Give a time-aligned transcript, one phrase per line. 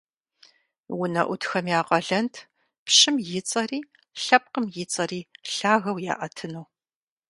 [0.99, 2.33] УнэӀутхэм я къалэнт
[2.85, 3.79] пщым и цӀэри,
[4.23, 5.21] лъэпкъым и цӀэри
[5.53, 6.65] лъагэу яӀэтыну.